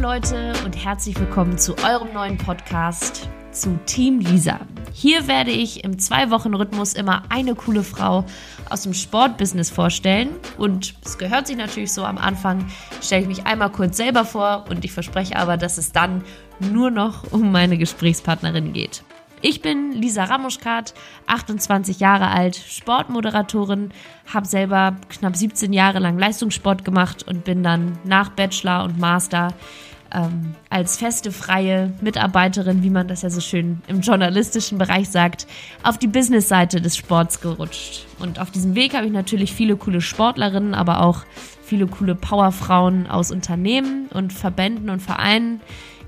[0.00, 4.60] Leute und herzlich willkommen zu eurem neuen Podcast zu Team Lisa.
[4.94, 8.24] Hier werde ich im Zwei-Wochen-Rhythmus immer eine coole Frau
[8.70, 10.30] aus dem Sportbusiness vorstellen.
[10.56, 12.64] Und es gehört sich natürlich so am Anfang,
[13.02, 16.24] stelle ich mich einmal kurz selber vor und ich verspreche aber, dass es dann
[16.60, 19.04] nur noch um meine Gesprächspartnerin geht.
[19.42, 20.92] Ich bin Lisa Ramuschkat,
[21.26, 23.90] 28 Jahre alt, Sportmoderatorin,
[24.30, 29.54] habe selber knapp 17 Jahre lang Leistungssport gemacht und bin dann nach Bachelor und Master
[30.12, 35.46] ähm, als feste freie Mitarbeiterin, wie man das ja so schön im journalistischen Bereich sagt,
[35.82, 38.06] auf die Businessseite des Sports gerutscht.
[38.18, 41.24] Und auf diesem Weg habe ich natürlich viele coole Sportlerinnen, aber auch
[41.62, 45.60] viele coole Powerfrauen aus Unternehmen und Verbänden und Vereinen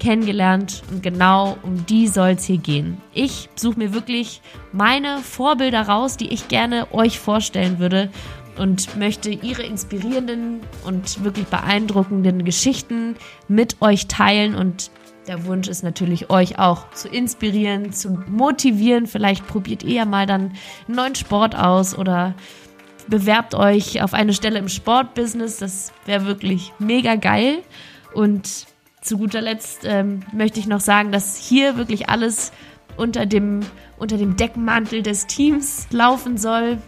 [0.00, 3.00] kennengelernt und genau um die soll es hier gehen.
[3.12, 4.40] Ich suche mir wirklich
[4.72, 8.10] meine Vorbilder raus, die ich gerne euch vorstellen würde
[8.58, 13.14] und möchte ihre inspirierenden und wirklich beeindruckenden Geschichten
[13.48, 14.90] mit euch teilen und
[15.26, 19.06] der Wunsch ist natürlich, euch auch zu inspirieren, zu motivieren.
[19.06, 20.52] Vielleicht probiert ihr ja mal dann
[20.88, 22.34] einen neuen Sport aus oder
[23.06, 25.58] bewerbt euch auf eine Stelle im Sportbusiness.
[25.58, 27.58] Das wäre wirklich mega geil.
[28.14, 28.66] Und
[29.00, 32.52] zu guter Letzt ähm, möchte ich noch sagen, dass hier wirklich alles
[32.96, 33.60] unter dem,
[33.98, 36.78] unter dem Deckmantel des Teams laufen soll.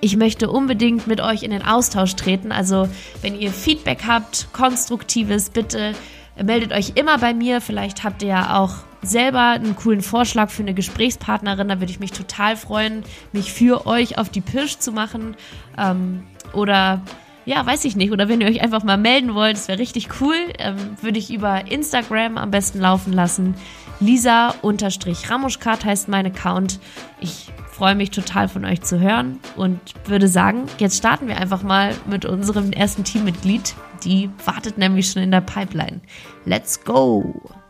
[0.00, 2.52] Ich möchte unbedingt mit euch in den Austausch treten.
[2.52, 2.88] Also,
[3.22, 5.94] wenn ihr Feedback habt, konstruktives, bitte
[6.40, 7.60] meldet euch immer bei mir.
[7.60, 11.68] Vielleicht habt ihr ja auch selber einen coolen Vorschlag für eine Gesprächspartnerin.
[11.68, 15.36] Da würde ich mich total freuen, mich für euch auf die Pirsch zu machen.
[15.76, 17.02] Ähm, oder
[17.44, 18.12] ja, weiß ich nicht.
[18.12, 21.32] Oder wenn ihr euch einfach mal melden wollt, das wäre richtig cool, ähm, würde ich
[21.32, 23.54] über Instagram am besten laufen lassen.
[24.00, 26.80] Lisa-Ramuschkat heißt mein Account.
[27.20, 31.62] Ich freue mich total von euch zu hören und würde sagen, jetzt starten wir einfach
[31.62, 33.74] mal mit unserem ersten Teammitglied.
[34.04, 36.00] Die wartet nämlich schon in der Pipeline.
[36.44, 37.61] Let's go!